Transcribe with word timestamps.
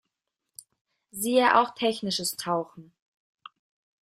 Siehe 1.11 1.57
auch 1.59 1.75
Technisches 1.75 2.31
Tauchen. 2.35 2.91